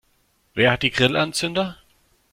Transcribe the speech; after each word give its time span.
Wer 0.55 0.71
hat 0.71 0.81
die 0.81 0.89
Grillanzünder? 0.89 1.77